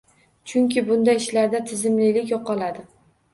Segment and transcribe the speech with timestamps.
[0.53, 2.85] Chunki bunda ishlarda tizimlilik yo‘qoladi.